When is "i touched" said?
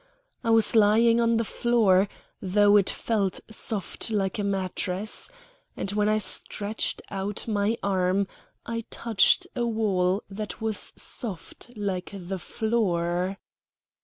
8.65-9.45